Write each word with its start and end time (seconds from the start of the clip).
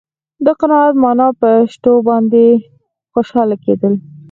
د 0.45 0.47
قناعت 0.59 0.93
معنا 1.03 1.27
په 1.41 1.49
شتو 1.71 1.93
باندې 2.09 2.43
خوشاله 3.13 3.55
کېدل. 3.65 3.93